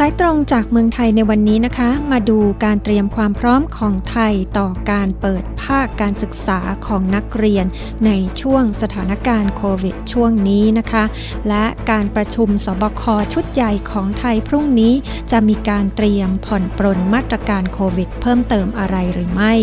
[0.00, 7.66] สายตรงจากเมืองไทยในวันนี้นะคะ มาดูการเตรียมความพร้อมของไทยต่อการเปิดภาคการศึกษาของนักเรียน
[8.06, 8.10] ใน
[8.40, 11.04] ช่วงสถานการณ์โควิดช่วงนี้นะคะ
[11.48, 14.94] และการประชุมสบคชุดใหญ่ของไทยพรุ่งนี้
[15.30, 19.54] จะมีการเตรียมผ่อนปรนมาตรการโควิด เพิ่มเติมอะไรหรือไม่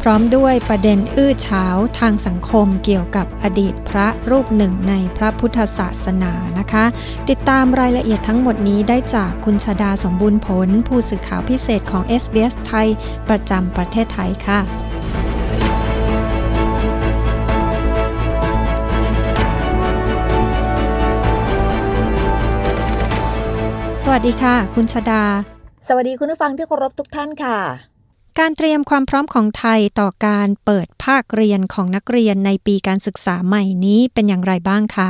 [0.00, 1.64] พร้อมด้วยประเด็นอื้อเฉา
[1.98, 6.84] ทางสังคมเกี่ยวกับอดีตพระรูปหนึ่งในพระพุทธศาสนานะคะ
[7.28, 12.88] ติดตามรายละเอียดทั้งหมดนี้ได้จากคุณชาดาสมบูรณ์ผล ผู้สื่อข่าวพิเศษของ SBS ไทย
[13.28, 14.60] ประจำประเทศไทยค่ะ
[24.04, 25.22] สวัสดีค่ะ คุณชาดา
[25.88, 27.89] สวัสดีคุณผู้ฟังที่เคารพทุกท่านค่ะ
[28.40, 35.08] การเตรียมความพร้อมของไทยต่อการเปิดภาคเรียนของนักเรียนในปีการศึกษาใหม่นี้เป็นอย่างไรบ้างคะ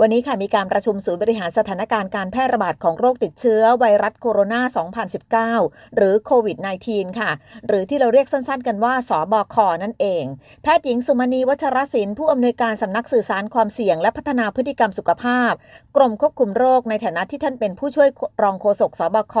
[0.00, 6.56] วันนี้ค่ะมีการประชุมศูนย์บริหารสถานการณ์การแพร่ระบาดของโรคติดเชื้อไวรัสโคโรนา 2019 หรือโควิด
[6.88, 7.30] -19 ค่ะ
[7.66, 10.24] หรือที่เราเรียกสั้นๆกันว่าสอบอคอนั่นเอง
[10.62, 15.52] แพทย์หญิงสุมณีวัชรศิลป์ผู้อำนวยการสำนักสื่อสารความเสี่ยง และพัฒนาพฤติกรรมสุขภาพ
[15.96, 18.08] กรมควบคุมโรคในฐานะที่ท่านเป็นผู้ช่วย
[18.42, 19.34] รองโฆษกสบค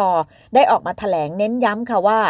[0.54, 2.20] ได้ออกมาแถลงเน้นย้ำค่ะว่า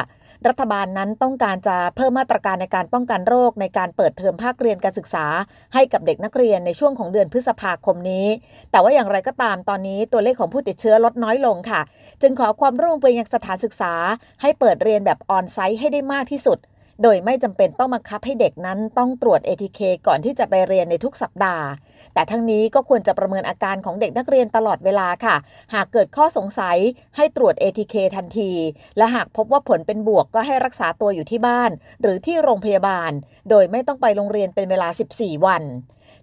[0.48, 5.26] รัฐบาลนั้นต้องการจะเพิ่มมาตรการในการป้องกันโรค ในการเปิดเทอมภาคเรียนการศึกษา
[5.74, 8.26] ให้กับเด็กนักเรียนในช่วงของเดือนพฤษภาคมนี้
[8.70, 11.80] แต่ว่าอย่างไรก็ตามตอนนี้ตัวเลขของผู้ติดเชื้อลดน้อยลงค่ะ
[12.22, 13.94] จึงขอความร่วมมือไปยังสถานศึกษา
[14.42, 16.58] ให้เปิดเรียนแบบออนไซต์ให้ได้มากที่สุด
[17.02, 21.66] โดยไม่จำเป็นต้องบังคับให้เด็กนั้นต้องตรวจ ATK ก่อนที่จะไปเรียนในทุกสัปดาห์
[22.14, 25.36] แต่ทั้งนี้ก็ควรจะประเมินอาการของเด็กนักเรียนตลอดเวลาค่ะ
[25.74, 26.78] หากเกิดข้อสงสัย
[27.16, 28.50] ให้ตรวจ ATK ทันที
[28.96, 31.70] และหากพบว่าผลเป็นบวกก็ให้รักษาตัวอยู่ที่บ้าน
[32.02, 33.12] หรือที่โรงพยาบาล
[33.50, 35.62] โดยไม่ต้องไปโรงเรียนเป็นเวลา 14 วัน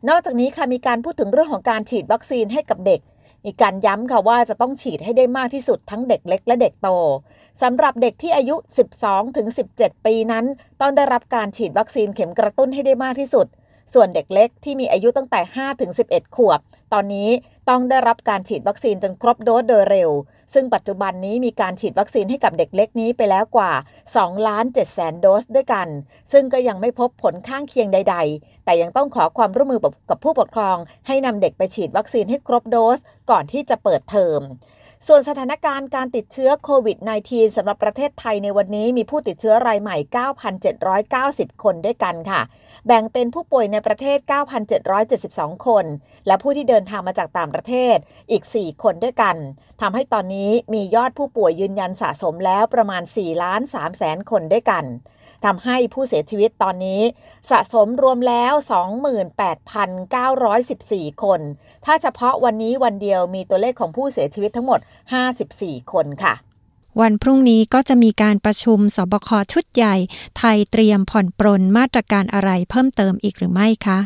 [0.09, 3.01] นอกจากนี้ค่ะมีการพูดถึงเรื่องของการฉีดวัคซีนให้กับเด็ก
[3.45, 6.89] มีการย้ำค่ะว่าจะต้องฉีดให้ได้มากที่สุดทั้งเด็กเล็กและเด็กโต
[7.61, 8.55] สำหรับเด็กที่อายุ
[8.95, 10.45] 12ถึง17 ปีนั้น
[10.81, 13.47] ต้องได้รับการฉีดวัคซีนเข็มกระตุ้นให้ได้มากที่สุด
[13.93, 16.59] ส่วนเด็กเล็กที่มีอายุตั้งแต่5ถึง11 ขวบ
[16.93, 17.29] ตอนนี้
[17.69, 20.11] ต้องได้รับการฉีดวัคซีนจนครบโดสโดยเร็ว
[20.53, 23.71] ซึ่งปัจจุบันนี้มีการฉีดวัคซีนให้กับเด็กเล็กนี้ไปแล้วกว่า
[24.09, 25.87] 2ล้าน7แสนโดสด้วยกัน
[26.31, 32.99] ซึ่งก็ยังไม่พบผลข้างเคียงใด ๆ แต่ยังต้องขอความร่วมมือกับผู้ปกครอง ให้นำเด็กไปฉีดวัคซีนให้ครบโดส
[33.31, 34.39] ก่อนที่จะเปิดเทอม
[35.07, 39.97] ส่วนสถานการณ์การติดเชื้อโควิด -19 สำหรับประเทศไทยในวันนี้มีผู้ติดเชื้อรายใหม่
[41.55, 42.41] 9,790 คนด้วยกันค่ะ
[42.87, 44.17] แบ่งเป็นผู้ป่วยในประเทศ
[44.91, 45.85] 9,772 คน
[46.27, 47.95] และผู้ที่เดินทางมาจากต่างประเทศ
[48.31, 49.35] อีก 4 คนด้วยกัน
[49.81, 54.85] ทำให้ตอนนี้มียอดผู้ป่วยยืนยันสะสมแล้วประมาณ4ล้าน3แสนคนด้วยกัน
[55.45, 57.01] ทำให้ผู้เสียชีวิตตอนนี้
[57.49, 58.53] สะสมรวมแล้ว
[61.07, 61.39] 28,914 คน
[61.85, 64.79] ถ้าเฉพาะวันนี้วันเดียวมีตัวเลขของผู้เสียชีวิตทั้งหมด
[65.35, 66.33] 54 คนค่ะ
[67.01, 69.95] วันพรุ่งนี้ก็จะมีการประชุมสบคชุดใหญ่
[70.37, 73.99] ไทยเตรียมผ่อนปรนมาตรการอะไรเพิ่มเติมอีกหรือไม่คะ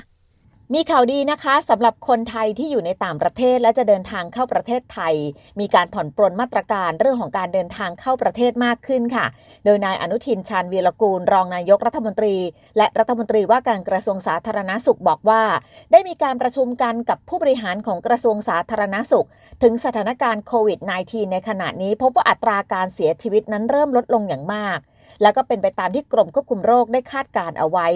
[0.78, 5.16] มีข่าวดีนะคะสำหรับคนไทยที่อยู่ในต่างประเทศและจะเดินทางเข้าประเทศไทย
[5.59, 9.25] มีการผ่อนปรนมาตรการเรื่องของการเดินทางเข้าประเทศมากขึ้นค่ะ
[9.66, 12.35] โดยนายอนุทินชาญวีรกูล รองนายกรัฐมนตรี
[12.78, 15.44] และรัฐมนตรีว่าการกระทรวงสาธารณสุขบอกว่า
[15.91, 19.28] ได้มีการประชุมกันกับผู้บริหารของกระทรวงสาธารณสุข
[19.63, 24.79] ถึงสถานการณ์โควิด -19 ในขณะนี้พบว่าอัตราการเสียชีวิตนั้นเริ่มลดลงอย่างมาก
[25.22, 27.88] แล้วก็เป็นไปตามที่กรมควบคุมโรคได้คาดการเอาไว้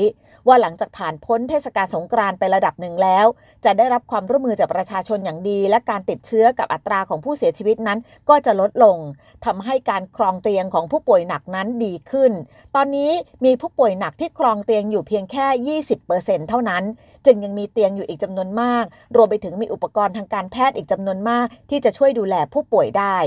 [0.48, 3.26] ว่าหลังจากผ่านพ้นเทศกาลสงกรานต์ไประดับหนึ่งแล้ว
[3.66, 8.98] จะได้รับความร่วมมือจากประชาชนอย่างดี และการติดเชื้อกับอัตราของผู้เสียชีวิตนั้น ก็จะลดลง
[9.46, 12.32] ทำให้การครองเตียงของผู้ป่วยหนักนั้นดีขึ้น
[12.76, 13.12] ตอนนี้
[13.46, 16.84] มีผู้ป่วยหนักที่ครองเตียงอยู่เพียงแค่ 20%เท่านั้น
[17.28, 23.18] จึงยังมีเตียงอยู่อีกจำนวนมาก รวมไปถึงมีอุปกรณ์ทางการแพทย์อีกจำนวนมาก ที่จะช่วยดูแลผู้ป่วยได้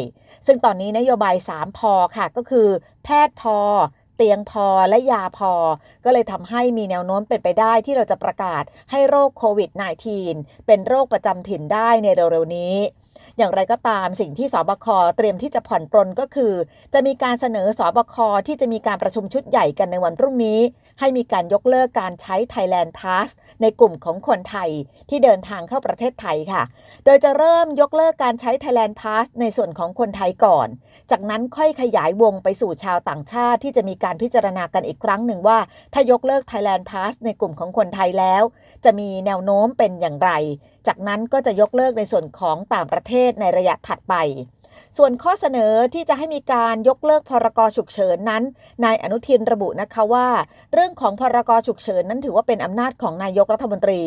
[0.47, 2.69] ซึ่งตอนนี้นโยบาย 3 พอค่ะก็คือ
[3.05, 3.59] แพทย์พอ
[4.17, 5.53] เตียงพอและยาพอ
[6.05, 9.71] ก็เลยทำให้มีแนวโน้มเป็นไปได้ที่เราจะประกาศให้โรคโควิด
[10.19, 12.75] -19 เป็นโรคประจำถิ่นได้ในเร็วๆนี้
[13.41, 16.53] อย่างไรก็ตามสิ่งที่สบคเตรียมที่จะผ่อนปรนก็คือ
[16.95, 18.15] จะมีการเสนอสบค
[18.47, 20.61] ที่จะมีการประชุมชุดใหญ่กันในวันพรุ่งนี้
[21.01, 23.29] ให้มีการยกเลิกการใช้ Thailand Pass
[23.63, 24.71] ในกลุ่มของคนไทย
[25.09, 26.63] ที่เดินทางเข้าประเทศไทยค่ะ
[27.05, 30.69] โดยจะเริ่มยกเลิกการใช้ Thailand Pass ในส่วนของคนไทยก่อน
[31.11, 35.59] จากนั้นค่อยขยายวงไปสู่ชาวต่างชาติที่จะมีการพิจารณากันอีกครั้งหนึ่งว่า
[35.93, 38.43] ถ้ายกเลิก Thailand Pass ในกลุ่มของคนไทยแล้ว
[38.85, 40.31] จะมีแนวโน้มเป็นอย่างไร
[40.87, 44.15] จากนั้นก็จะยกเลิกในส่วนของต่างประเทศในระยะถัดไป
[44.99, 48.43] ส่วนข้อเสนอที่จะให้มีการยกเลิกพรกฉุกเฉินนั้น
[48.85, 50.29] นายอนุทินระบุนะคะว่า
[50.73, 54.03] เรื่องของพรกฉุกเฉินนั้นถือว่าเป็นอำนาจของนายกรัฐมนตรี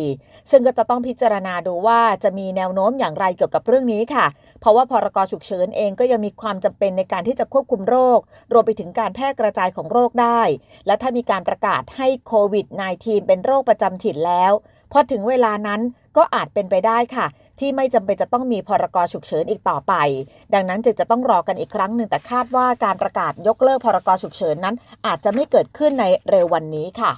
[0.51, 4.25] ซึ่งก็จะต้องพิจารณาดูว่าจะมีแนวโน้มอย่างไรเกี่ยวกับเรื่องนี้ค่ะ
[4.59, 8.19] เพราะว่าพรกฉุกเฉินเองก็ยังมีความจำเป็นในการที่จะควบคุมโรค
[8.53, 10.41] รวมไปถึงการแพร่กระจายของโรคได้
[10.87, 12.65] และถ้ามีการประกาศให้โควิด
[12.97, 14.53] -19 เป็นโรคประจำถิ่นแล้ว
[14.93, 15.81] พอถึงเวลานั้น
[16.17, 17.27] ก็อาจเป็นไปได้ค่ะ
[17.59, 19.93] ที่ไม่จำเป็นจะต้องมีพรกฉุกเฉินอีกต่อไป
[20.53, 24.75] ดังนั้นจึงจะต้องรอกันอีกครั้งหนึ่งแต่คาดว่าการประกาศยกเลิกพรกฉุกเฉินนั้น
[25.05, 27.11] อาจจะไม่เกิดขึ้นในเร็ววันนี้ค่ะ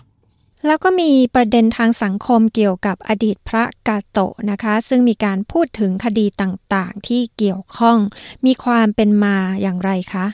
[0.68, 7.98] แล้วก็มีประเด็นทางสังคมเกี่ยวกับอดีตพระกาโตะนะคะ ซึ่งมีการพูดถึงคดีต่างๆ ที่เกี่ยวข้อง
[8.45, 10.25] มีความเป็นมาอย่างไรคะ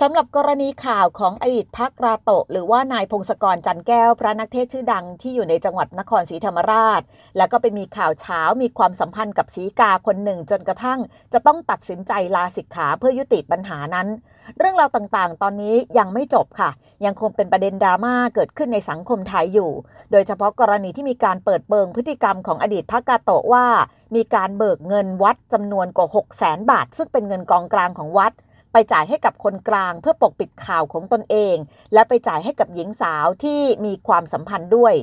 [0.00, 7.02] สำหรับกรณีข่าวของอดีตพักราโตหรือว่านายพงศกรจันแก้วพระนักเทศชื่อดังที่อยู่ในจังหวัดนครศรีธรรมราช
[7.36, 11.00] แล้วก็ไปมีข่าวเช้ามีความสัมพันธ์กับสีกาคนหนึ่งจนกระทั่ง
[11.32, 14.08] จะต้องตัดสินใจลาสิกขาเพื่อยุติปัญหานั้น
[14.58, 16.70] เรื่องราวต่างๆ ตอนนี้ยังไม่จบค่ะ
[17.04, 19.70] ยังคงเป็นประเด็นดราม่าเกิดขึ้นในสังคมไทยอยู่
[20.12, 23.66] โดยเฉพาะกรณีที่มีการเปิดเบิงพฤติกรรมของอดีตพักกาโตว่า
[24.14, 28.34] มีการเบิกเงินวัดจำนวนกว่า6 0 0 0 0 0 บาท ซึ่งเป็นเงินกองกลางของวัด
[28.72, 31.56] ไปจ่ายให้กับคนกลางเพื่อปกปิดข่าวของตนเอง
[31.92, 34.94] และไปจ่ายให้กับหญิงสาวที่มีความสัมพันธ์ด้วย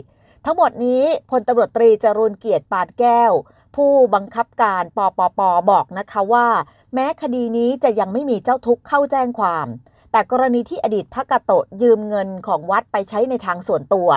[0.45, 3.31] ทั้งหมดนี้พลตำรวจตรีจรูนเกียรติปานแก้ว
[3.75, 6.47] ผู้บังคับการปปปบอกนะคะว่า
[6.93, 9.67] แม้คดีนี้จะยังไม่มีเจ้าทุกข์เข้าแจ้งความ
[10.11, 11.51] แต่กรณีที่อดีตพระกาโต
[11.81, 14.09] ยืมเงินของวัดไปใช้ในทางส่วนตัว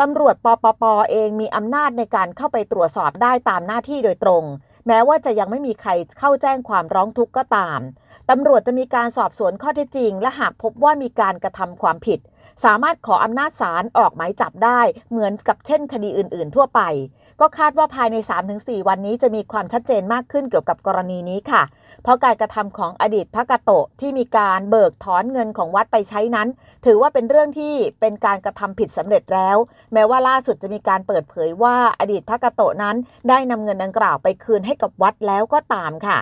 [0.00, 4.44] ตำรวจปปปเองมีอำนาจในการเข้าไปตรวจสอบได้ตามหน้าที่โดยตรง
[4.86, 7.80] แม้ว่าจะยังไม่มีใครเข้าแจ้งความร้องทุกข์ก็ตาม
[8.30, 12.18] ตำรวจจะมีการสอบสวนข้อเท็จจริง และหากพบว่ามีการกระทำความผิด
[12.64, 16.80] สามารถขออำนาจศาลออกหมายจับได้ เหมือนกับเช่นคดีอื่น ๆ ทั่วไป
[17.40, 18.16] ก็คาดว่าภายใน
[18.52, 21.62] 3-4 วันนี้จะมีความชัดเจนมากขึ้นเกี่ยวกับกรณีนี้ค่ะ
[22.02, 23.70] เพราะการกระทำของอดีตพระกะโต
[24.00, 26.48] ที่มีการเบิกถอนเงินของวัดไปใช้นั้น
[26.84, 29.56] ถือว่าเป็นเรื่องที่เป็นการกระทำผิดสำเร็จแล้ว
[29.92, 32.96] แม้ว่าล่าสุดจะมีการเปิดเผยว่าอดีตพระกะโตนั้น
[33.28, 36.18] ได้นำเงินดังกล่าวไปคืนให้กับวัดแล้วก็ตามค่ะ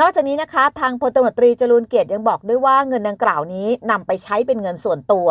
[0.00, 5.28] นอกจากนี้นะคะ ทางพลตำรวจตรีจรูนเกียรติยังบอกด้วยว่าเงินดังกล่าวนี้นำไปใช้เป็นเงินส่วนตัว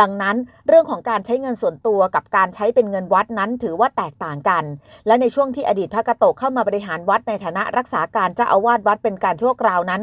[0.00, 0.36] ดังนั้น
[0.68, 4.64] เรื่องของการใช้เงินส่วนตัวกับการใช้เป็นเงินวัดนั้นถือว่าแตกต่างกัน
[5.06, 10.02] และในช่วงที่อดีตพระกะโตเข้ามาบริหารวัดในฐานะรักษาการเจ้าอาวาสวัดเป็นการชั่วคราวนั้น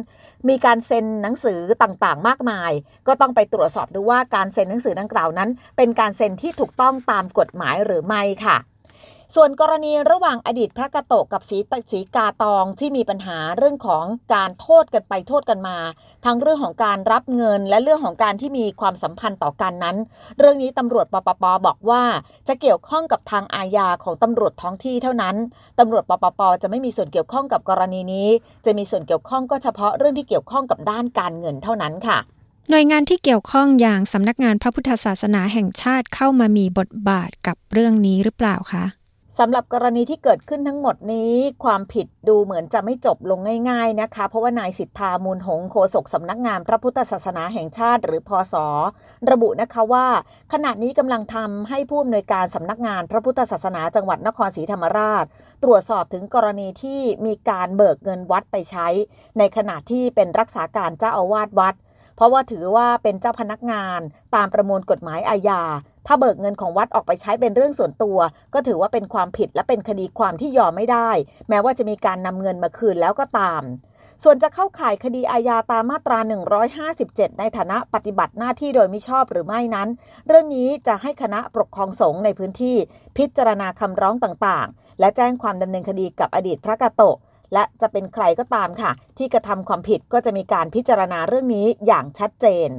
[0.49, 2.71] มีการเซ็นหนังสือต่างๆ มากมาย
[3.07, 8.57] ก็ต้องไปตรวจสอบดูว่าการเซ็นหนังสือดังกล่าวนั้น เป็นการเซ็นที่ถูกต้องตามกฎหมายหรือไม่ค่ะ
[9.35, 11.57] ส่วนกรณีระหว่างอดีตพระกะโตกับสี
[11.91, 14.03] สีกาตองที่มีปัญหาเรื่องของ
[14.33, 15.77] การโทษกันไปโทษกันมา
[16.25, 19.97] ทั้งเรื่องของการรับเงินและเรื่องของการที่มีความสัมพันธ์ต่อกันนั้น
[20.37, 22.03] เรื่องนี้ตำรวจปปปบอกว่า
[22.47, 25.35] จะเกี่ยวข้องกับทางอาญาของตำรวจท้องที่เท่านั้น
[25.79, 28.29] ตำรวจปปปจะไม่มีส่วนเกี่ยวข้องกับกรณีนี้
[28.65, 32.19] จะมีส่วนเกี่ยวข้องก็เฉพาะเรื่องที่เกี่ยวข้องกับด้านการเงินเท่านั้นค่ะ
[32.69, 38.85] หน่วยงานที่เกี่ยวข้องอย่างสำนักงานพระพุทธศาสนาแห่งชาติเข้ามามีบทบาทกับเรื่องนี้หรือเปล่าคะ
[39.41, 43.39] สำหรับกรณีที่เกิดขึ้นทั้งหมดนี้ ความผิดดูเหมือนจะไม่จบลง
[43.69, 48.67] ง่ายๆนะคะ เพราะว่านายสิทธามูลหงโฆษกสำนักงานพระพุทธศาสนาแห่งชาติ หรือพอสอ
[49.31, 50.07] ระบุนะคะว่า
[50.53, 55.25] ขณะนี้กำลังทำให้ผู้อำนวยการสำนักงานพระพุทธศาสนาจังหวัดนครศรีธรรมราช
[55.63, 58.87] ตรวจสอบถึงกรณีที่มีการเบิกเงินวัดไปใช้
[59.37, 61.75] ในขณะที่เป็นรักษาการเจ้าอาวาสวัด
[62.17, 63.99] เพราะว่าถือว่าเป็นเจ้าพนักงาน
[64.35, 65.61] ตามประมวลกฎหมายอาญา
[66.07, 68.17] ถ้าเบิกเงินของวัดออกไปใช้เป็นเรื่องส่วนตัว
[68.53, 71.09] ก็ถือว่าเป็นความผิดและเป็นคดีความที่ยอมไม่ได้
[71.49, 73.63] แม้ว่าจะมีการนำเงินมาคืนแล้วก็ตาม
[74.23, 76.19] ส่วนจะเข้าข่ายคดีอาญาตามมาตรา
[76.79, 79.89] 157 ในฐานะปฏิบัติหน้าที่โดยมิชอบหรือไม่นั้น
[80.27, 82.77] เรื่องนี้จะให้คณะปกครองสงฆ์ในพื้นที่
[83.17, 87.01] พิจารณาคำร้องต่างๆ และแจ้งความดำเนินคดีกับอดีตพระกาโต
[87.53, 92.69] และจะเป็นใครก็ตามค่ะ ที่กระทำความผิดก็จะมีการพิจารณาเรื่องนี้อย่างชัดเจน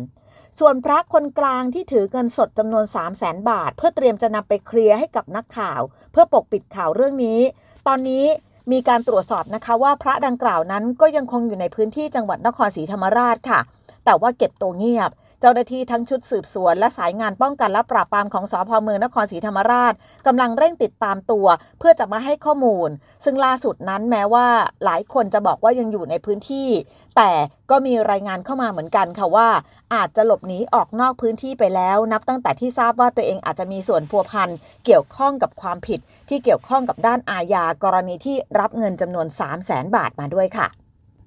[0.59, 5.81] ส่วนพระคนกลางที่ถือเงินสดจำนวน 3 0 0แสนบาท เพื่อเตรียมจะนำไปเคลียร์ให้กับนักข่าว
[6.13, 7.41] เพื่อปกปิดข่าวเรื่องนี้
[7.87, 8.25] ตอนนี้
[8.73, 13.61] มีการตรวจสอบนะคะว่าพระดังกล่าวนั้นก็ยังคงอยู่ในพื้นที่จังหวัดนครศรีธรรมราชค่ะ
[14.05, 15.11] แต่ว่าเก็บตัวเงียบ
[15.41, 19.95] เจ้าหน้าที่ทั้งชุดสืบสวน และสายงานป้องกันและปราบปรามของสพเมืองนครศรีธรรมราช
[20.27, 21.47] กำลังเร่งติดตามตัว
[21.79, 22.89] เพื่อจะมาให้ข้อมูล
[23.25, 24.47] ซึ่งล่าสุดนั้นแม้ว่า
[24.85, 26.69] หลายคนจะบอกว่ายังอยู่ในพื้นที่
[27.17, 27.31] แต่
[27.71, 29.49] ก็มีรายงานเข้ามาเหมือนกันค่ะว่า
[29.95, 34.49] อาจจะหลบหนีออกนอกพื้นที่ไปแล้ว นับตั้งแต่ที่ทราบว่าตัวเองอาจจะมีส่วนพัวพัน
[34.85, 40.69] เกี่ยวข้องกับความผิด ที่เกี่ยวข้องกับด้านอาญากรณีที่รับเงินจำนวน 3 0 0แสนบาทมาด้วยค่ะ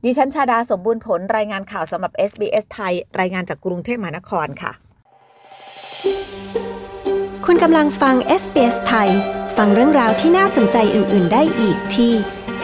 [0.05, 4.71] ดิฉันชาดาสมบูรณ์ผลรายงานข่าวสำหรับ SBS ไทย รายงานจากกรุงเทพมหานครค่ะ
[7.45, 9.09] คุณกำลังฟัง SBS ไทย
[9.57, 12.13] ฟังเรื่องราวที่น่าสนใจอื่น ๆ ได้อีกที่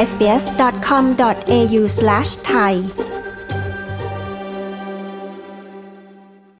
[0.10, 2.74] sbs.com.au/thai